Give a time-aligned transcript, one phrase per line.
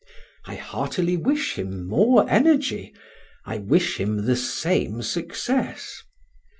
[0.45, 2.91] I heartily wish him more energy.
[3.45, 6.01] I wish him the same success.